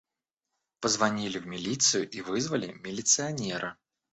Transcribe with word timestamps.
Позвонили 0.79 1.37
в 1.37 1.45
милицию 1.45 2.09
и 2.09 2.21
вызвали 2.21 2.73
милиционера. 2.83 3.77